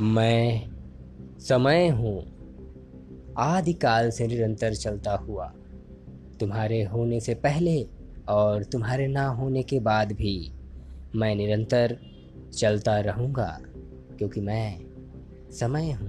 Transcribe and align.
मैं, 0.00 0.70
समय 1.38 1.88
हूँ। 1.88 2.38
आदिकाल 3.38 4.10
से 4.10 4.26
निरंतर 4.26 4.74
चलता 4.74 5.16
हुआ। 5.16 5.54
तुम्हारे 6.40 6.84
होने 6.84 7.20
से 7.20 7.34
पहले 7.34 7.86
और 8.28 8.64
तुम्हारे 8.64 9.06
ना 9.06 9.26
होने 9.28 9.62
के 9.62 9.80
बाद 9.80 10.12
भी 10.12 10.52
मैं 11.16 11.34
निरंतर 11.34 11.98
चलता 12.58 13.00
रहूँगा, 13.00 13.60
क्योंकि 14.18 14.40
मैं 14.40 14.80
समय 15.50 15.92
हूँ। 15.92 16.07